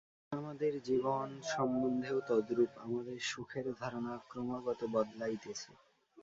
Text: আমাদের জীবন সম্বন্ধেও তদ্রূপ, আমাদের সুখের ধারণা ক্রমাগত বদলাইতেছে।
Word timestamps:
আমাদের 0.31 0.73
জীবন 0.87 1.27
সম্বন্ধেও 1.51 2.19
তদ্রূপ, 2.29 2.71
আমাদের 2.85 3.17
সুখের 3.29 3.65
ধারণা 3.79 4.13
ক্রমাগত 4.29 4.79
বদলাইতেছে। 4.93 5.71